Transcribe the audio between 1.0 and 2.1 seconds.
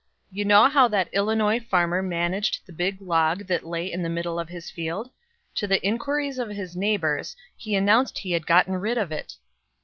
Illinois farmer